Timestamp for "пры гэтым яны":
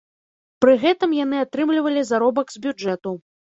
0.65-1.43